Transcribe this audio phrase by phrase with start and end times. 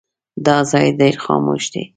[0.45, 1.83] دا ځای ډېر خاموش دی.